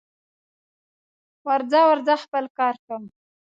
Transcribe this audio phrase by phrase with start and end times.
[1.47, 2.97] ورځه ورځه خپل کار کوه